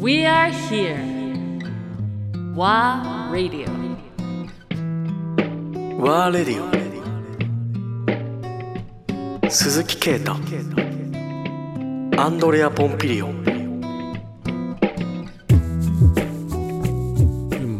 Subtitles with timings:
[0.00, 0.96] We are here.
[2.54, 3.68] WA Radio.
[5.98, 6.64] ワーレディ
[9.46, 10.32] オ鈴木啓太
[12.16, 13.44] アンドレア・ポンピリオン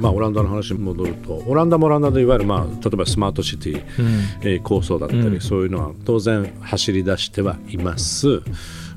[0.00, 3.84] まあ、オランダの話に戻るとオランダもオランダでいわゆる、まあ、例えばスマートシティ、
[4.40, 8.28] えー構想だったり、そういうのは当然走り出してはいます。
[8.28, 8.42] う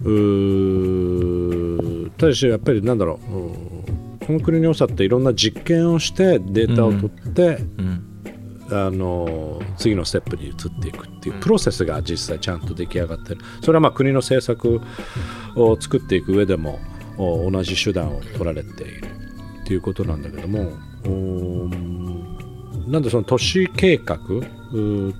[0.03, 1.60] ー
[2.21, 7.57] ただしやっぱりなんだろううーこの国の良さっていろんな実験をしてデータを取って、
[8.69, 13.41] あの次のステップに移っていくっていうプロセスが実際ちゃんと出来上がってる。
[13.61, 14.79] それはまあ国の政策
[15.55, 16.79] を作っていく上でも
[17.17, 19.07] お同じ手段を取られている
[19.63, 20.71] っていうことなんだけども
[22.87, 24.19] なんでその都市計画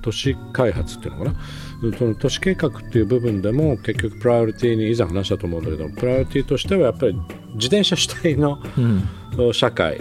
[0.02, 1.36] 都市開発っていうのかな？
[1.82, 7.14] うその都市計画っていう部分でも結局プライオリティに以前話したと思うんだけどプライオリティとしてはやっぱり
[7.54, 8.58] 自転車主体の、
[9.38, 10.00] お社会。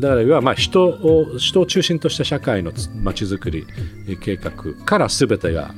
[0.00, 3.64] だから要はまあ人を人を中心とした社会のまちづくり
[4.08, 4.52] え計画
[4.84, 5.72] から全てが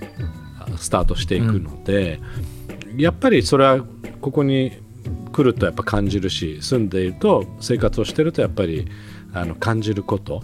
[0.58, 2.18] あスタートしていくので、
[2.96, 3.84] やっぱりそれは
[4.20, 4.72] ここに
[5.32, 8.88] 来るとやっぱ感じるし住んでいると生活をしてるとやっぱり
[9.34, 10.36] あの感じること。
[10.36, 10.42] お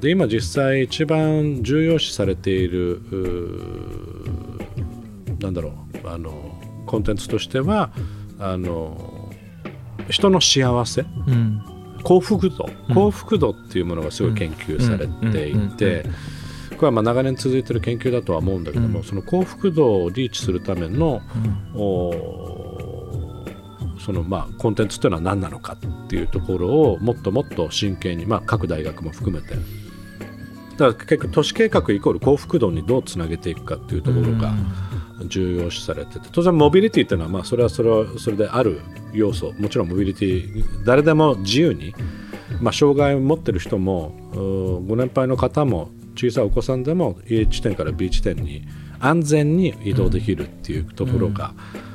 [0.00, 3.00] で今実際一番重要視されている
[5.40, 5.72] なんだろ
[6.04, 7.92] うあのコンテンツとしては
[8.40, 9.30] あの
[10.08, 11.62] 人の幸せ、うん。
[12.02, 16.04] 幸福度幸福度っていうものがすごい研究されていて
[16.82, 21.22] これはまあ長年続いてる研究だとは思うんだけども、その幸福度をリーチするための、
[21.76, 22.12] お
[24.04, 29.54] そのまあコンテンツというのは何なのかっていうところをもっともっと真剣に、まあ、各大学も含めて。
[30.72, 34.54] だから結局都市計画イコール幸福度にどうつなげていくかっていうところが
[35.28, 36.28] 重要視されてて。
[36.32, 38.80] 当然モビリティっていうのはまあそれはそれはそれである
[39.12, 39.52] 要素。
[39.58, 41.94] もちろんモビリティ誰でも自由に、
[42.60, 48.66] まあ、障害を持ってる人もご年配の方も小さいお子さんでも A 地点から B 地点に
[48.98, 51.91] 安全に移動できるっていうところが、あ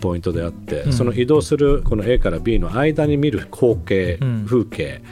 [0.00, 5.02] ポイントであって、その移動するこの A から B の間に見る光景、風景、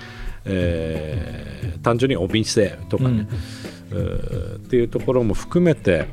[0.45, 3.29] えー単純にお店とかね、
[3.91, 6.09] うーっていうところも含めて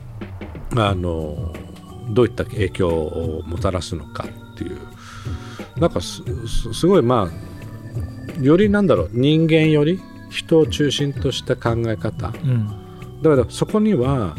[0.75, 1.53] あの
[2.11, 4.77] どういった影響をもたらすのかっていう。
[5.77, 6.21] なんかす
[6.87, 12.31] ごいまあよりなんだろう人間より人を中心とした考え方、
[13.21, 14.35] だからそこには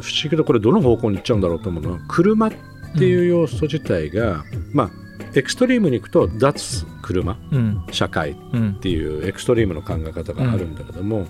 [0.00, 4.90] 不思議とこれどの方向に行っちゃうんだろうと思うのは車っていう要素自体が、まあ
[5.34, 7.82] エクストリームに行くと脱車うん。
[7.90, 11.26] 社会うんっていうエクストリームの考え方があるんだけども、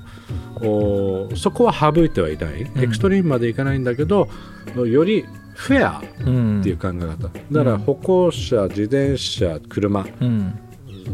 [0.61, 4.29] おそこは省いてはいない、エクストリームまでいかないんだけど
[4.77, 5.25] より
[5.55, 10.59] フェアうんっていう考え方、だから歩行者自転車車うん。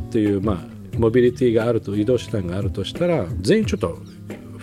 [0.09, 0.59] っていう、まあ、
[0.99, 3.99] モビリティがあると移動手段があるとしたら全員ちょっと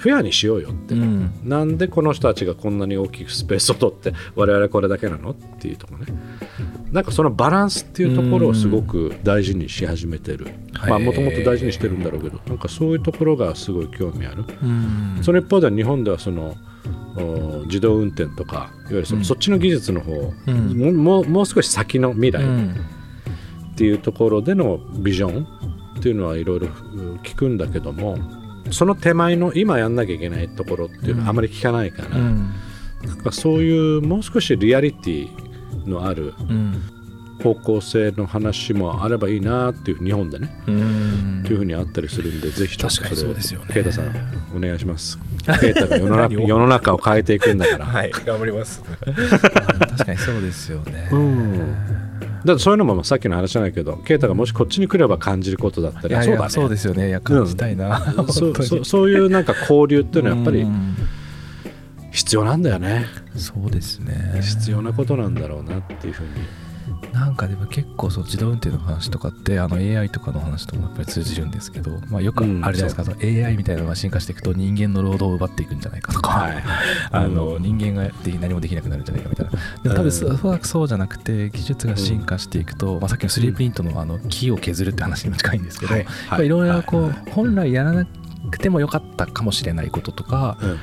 [0.06, 1.32] フェアにしようよって、うん。
[1.44, 6.14] なんでこの人たちがこんなに大きくスペースを取って我々これだけなのっていうところね。
[6.92, 10.46] なんかそのバランスっていうところをすごく大事にし始めてる。
[10.88, 15.18] まあもともと大事にしてるんだろうけどなんかそういうところがすごい興味ある、うん。
[15.24, 16.56] その一方では日本ではその
[17.18, 20.12] お自動運転とかいわゆるその、そっちの技術の方、
[20.52, 21.04] ん。
[21.04, 22.76] もうもう少し先の未来、うん。
[23.72, 25.48] っていうところでのビジョン
[26.00, 32.53] っていうのはいろいろうん聞くんだけどもその手前の今やんなきゃいけないところっていうのはあまり聞かないから、うん。
[33.03, 35.30] なんかそういうもう少しリアリティ
[35.88, 36.81] のあるうん。
[37.44, 41.42] 方向性の話もあればいいなっていう日本でね、うん。
[41.44, 43.68] っていうふうにあったりするんでぜひちょっとそうですよね。
[43.74, 45.20] 啓太さんお願いします。
[45.62, 48.82] 啓太が世の中世の中を変えていくんだから、はい頑張ります。
[49.06, 51.09] 確かにそうですよね。
[51.12, 51.55] うん
[52.46, 56.50] だってそういうのもさっきの話じゃないけど啓太がもしこっちに来れば感じることだったりいやいやそうだね。
[56.50, 57.10] そうですよね。
[57.10, 57.98] いや感じたいな。
[58.00, 58.66] 本当そうに。
[58.66, 60.96] そうそういうなんか交流っていうのはやっぱりうん。
[62.12, 63.08] 必要なんだよね。
[63.36, 64.40] そうですね。
[64.42, 66.30] 必要なことなんだろうなっていうふうに
[67.16, 76.64] なんかでも結構そう自動運転の話とかってあの AI とかの話ともやっぱり通じるんですけど、まあ、よくあるじゃないですか、その AI みたいなのが進化していくと人間の労働を奪っていくんじゃないかとか、はい
[77.12, 79.52] あの人間がで何もできなくなるんじゃないかみたいな。
[79.84, 87.32] でも多分そおそらくそうじゃなくて技術が進化していくと、まあ、さっきの 3D プリントのあの木を削るって話にも近いんですけど、はいろいろこう、はい。
[87.32, 88.06] 本来やらな
[88.52, 90.78] くてもよかったかもしれないこととか、うん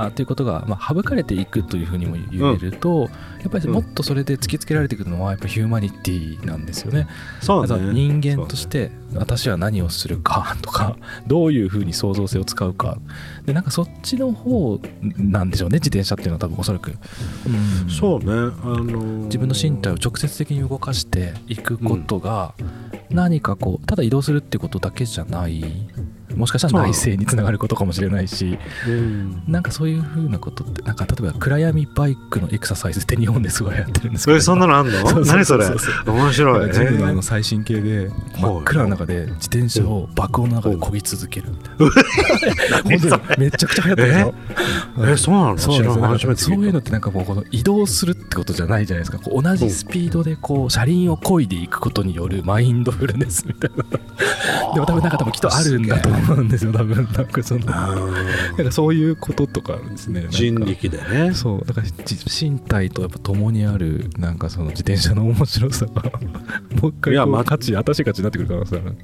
[0.00, 3.08] あということが、まあ、省かれていくというふうにも言えると、
[3.40, 7.08] やっぱりもっとそれで突きつけられてくるのはやっぱヒューマニティなんですよね。
[7.40, 7.92] そうね。
[7.92, 10.96] 人間として私は何をするかとか
[11.26, 12.98] どういうふうに創造性を使うか。
[13.46, 14.80] でなんかそっちの方
[15.16, 16.92] なんでしょうね自転車っていうのは多分おそらく、
[17.46, 17.90] うん。
[17.90, 18.32] そうね。
[18.62, 22.54] あの自分の身体を直接的に動かしていくことが
[23.10, 25.64] 何かこうただ移動するってことだけじゃない
[26.38, 29.42] もしかしたら内政につながることかもしれないしうん。
[29.46, 35.24] なんかそういうふうなことってなんか例えば暗闇バイクのエクササイズって日本ですごいやってるんですけどえそんなのあんの？
[35.24, 35.66] 何それ？
[35.66, 36.72] 面白い。
[36.72, 41.76] ジムの最新形で真っ暗な中で自転車を爆音の中で漕ぎ続けるみたい
[42.70, 42.82] な。
[43.38, 44.34] めちゃくちゃ流行ってるでしょ？
[45.12, 45.16] え？
[45.16, 45.58] そうなの？
[45.58, 46.36] そう。
[46.36, 49.18] そういうのってなんかもうこの移動するってことじゃないじゃないですか。
[49.30, 53.84] 同じスピードでこう車輪を漕いでいくことによるマインドフルネスみたいな。
[54.74, 56.96] でも多分なんか多分きっとあるんだと思うんですよ多分。
[56.96, 57.96] なんかそのか
[58.70, 60.26] そういうこととかあるんですね。
[60.30, 61.32] 人力でね。
[61.34, 61.64] そう。
[61.64, 66.02] だからじ身体とやっぱ共にあるなんかその自転車の面白さが
[66.80, 68.96] もう一回こういやま価値新しい価値になってくる可能性ある。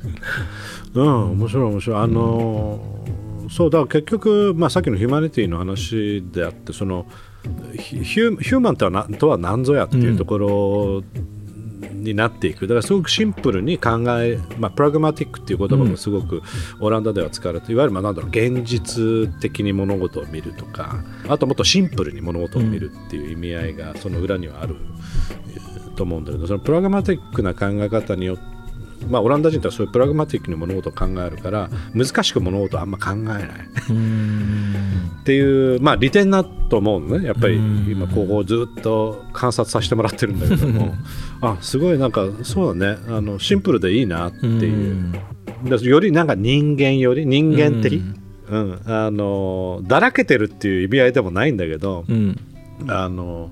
[0.94, 1.96] うん面白い面白い。
[1.96, 7.06] あのーそうだから結局、まあ、さっきのヒューマニティの話であってその
[7.78, 11.02] ヒヒューヒューマンとはなとは何ぞやっていうところ
[12.04, 12.66] になっていく。
[12.66, 16.42] だからすごくシンプルに考え、まあ、プラグマティックっていう言葉もすごく
[16.80, 24.76] オランダでは使われていわゆるまあなんだろう現実的に物事を見るとかあともっとシンプルに物事を見るっていう意味合いがその裏にはある
[25.48, 28.53] えーと思うんだけどそのプラグマティックな考え方によって
[29.08, 33.44] まあ、オランダ人ってそういうプラグマティックに物事を考えるから難しく物事をあんま考えない。
[35.20, 37.26] っていう、まあ、利点だと思うのね。
[37.26, 37.86] やっぱりうん。
[37.88, 40.94] 今ここをずっと観察させてもらってるんだけども。
[41.40, 42.98] あすごいなんかそうだね。
[43.08, 45.12] あのシンプルでいいなっていう。
[45.64, 48.02] でよりなんか人間より人間的、
[48.50, 48.80] うん。
[48.84, 52.38] あのだらけてるっていう意味合いでもないんだけど、うん。
[52.86, 53.50] あの、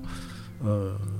[0.63, 1.12] うん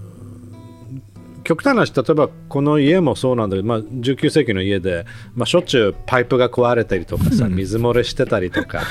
[1.43, 5.05] 極端な話例えばこの家もそうなんだけど、まあ、19世紀の家で、
[5.35, 8.81] まあ、しょっちゅうパイプが壊れたりとかさ水漏れしてたりとか、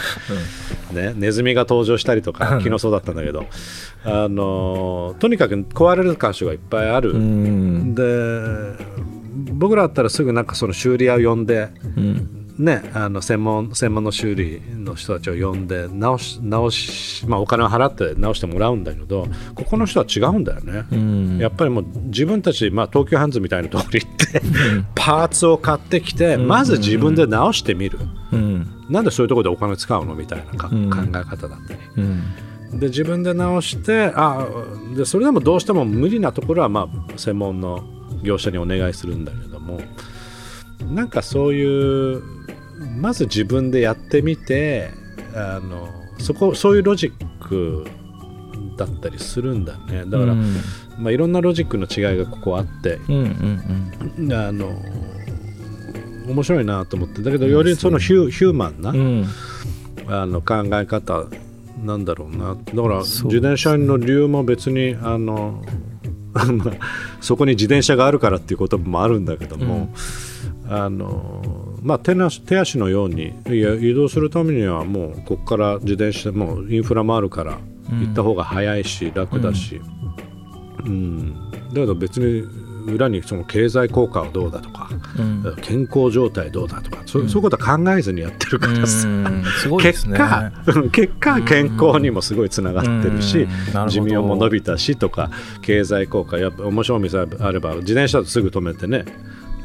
[0.93, 3.47] ね、ネズミが登場したりとか昨日そうだったんだけど
[4.05, 7.95] あのとにかく壊れる箇所がいっぱいある、うん。
[7.95, 8.03] で
[9.53, 21.39] 僕らだったらすぐなんかその修理屋を呼んでうんね、あの専門専門の修理の人たちを呼んで直し直し、まあ、お金を払って直してもらうんだけどここの人は違うんだよね、うん。
[21.39, 24.43] やっぱりもう自分たち、まあ、東急ハンズみたいなところに行って
[24.95, 27.99] パーツを買ってきてまず自分で直してみる、
[28.33, 28.87] うん。
[28.91, 30.91] なんでそういうところでお金使うのみたいなかうん。
[30.91, 31.79] 考え方だったり。
[31.97, 32.23] うん。
[32.79, 34.47] で自分で直してあ
[34.97, 37.85] でそれでもどうしても無理なところは、まあ、専門の
[38.23, 39.81] 業者にお願いするんだけども
[40.91, 42.23] なんかそういう
[42.97, 44.91] まず自分でやってみて
[45.35, 45.89] あの
[46.19, 47.87] そこそういうロジック
[48.77, 50.05] だったりするんだね。
[50.07, 50.57] だから、うん。
[50.99, 53.87] まあ、いろんなロジックの違いがここあってうん
[54.19, 54.71] うんあの
[56.29, 57.23] 面白いなと思って。
[57.23, 58.99] だけどよりそのヒュヒューマンな、うん。
[58.99, 59.27] うん
[60.09, 61.27] あの考え方
[61.83, 62.55] なんだろうな。
[62.55, 65.65] だから自転車の理由も別にあの
[66.33, 66.47] まあ
[67.21, 69.93] そこに自転車があるからっていうこともあるんだけども、
[70.69, 71.43] あの
[71.83, 77.59] まあ、手な手足のようにいや移動するためにはもうここから自転車もうインフラもあるから
[77.91, 79.81] 行った方が早いし楽だし、
[80.85, 81.51] うん。
[81.69, 82.43] だけど別に
[82.93, 84.89] 裏にその経済効果はどうだとか、
[85.19, 85.57] うん。
[85.63, 89.07] 健康状態どうだとかそうそういうことは考えずにやってるからさ、
[90.09, 90.19] ね。
[90.67, 93.49] 結果、結果健康にもすごいつながってるし、る
[93.91, 95.31] 寿命も伸びたしとか
[95.61, 99.05] 経済効果やっぱ面白い店あれば自転車だとすぐ止めてね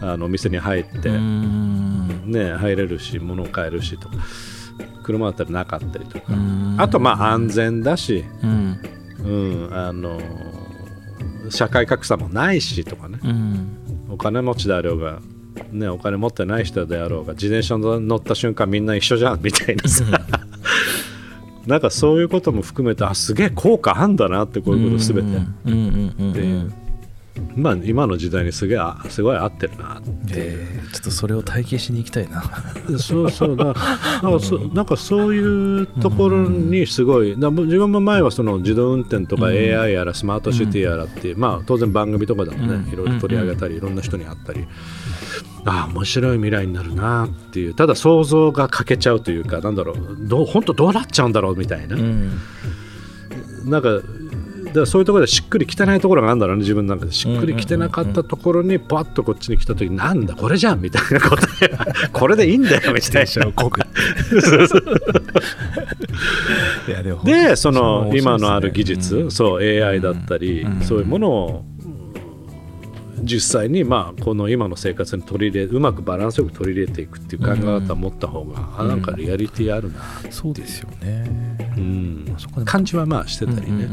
[0.01, 2.24] あのお店に入って、うん。
[2.25, 4.16] ね、入れるし物を買えるしとか
[5.04, 6.75] 車だったらなかったりとか、うん。
[6.77, 8.80] あとまあ安全だし、うん。
[9.24, 10.20] うん、あの
[11.50, 13.20] 社会格差もないしとかね。
[13.24, 13.77] うん。
[14.10, 15.20] お金持ちであろうが、
[15.72, 19.88] ね、お金持ってない人であろうが自転車に乗った瞬間みんな一緒じゃんみたいな。
[19.88, 20.06] さ
[21.66, 25.32] なんかそういうことも含めてあすげえ効果あんだなってこういうことすべて、っ
[25.66, 26.72] ていう
[27.56, 30.10] まあ今の時代にすげえあすごい合ってるなって。
[30.29, 32.44] えーちょっとそれを体験しに行きたいな。
[32.98, 42.94] そうそうだだからそなんかそういうところにすごいだ自分も前はその自動運転とか AI やらスマートシティやらっていう、まあ当然番組とかでもね、うん。
[42.94, 44.65] いろいろ取り上げたりいろんな人に会ったり。
[45.65, 47.74] ああ面白い未来になるなっていう。
[47.74, 52.39] ただ想像が欠けちゃうというかなんだろうどう本当どうなっちゃうんだろうみたいな、うん。
[53.65, 54.01] なんかだ
[54.78, 57.12] からそういうところでしっくりきてないところがあるんだろうね自分の中で。
[57.12, 61.70] しっくりきてなかったところにパッとこっちに来た時なんだこれじゃんみたいな答え
[62.14, 63.32] これでいいんだよみたいな。
[67.24, 69.32] でその今のある技術、うん。
[69.32, 70.82] そう AI だったり、うん。
[70.82, 71.77] そういうものをうん
[73.24, 77.58] 実際にまあこの今の生活に取り入れうまくバランスよく取り入れていくっていう考え
[77.88, 80.00] 方を持った方が、うん、あなんかリアリティあるな。
[80.00, 83.88] う、うん、そうですよね、うん、感じはまあしてたりね。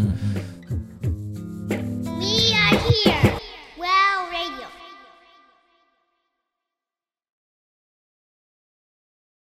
[2.19, 3.14] We are here.